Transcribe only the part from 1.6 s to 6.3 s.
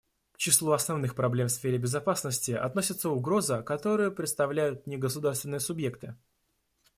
безопасности относится угроза, которую представляют негосударственные субъекты.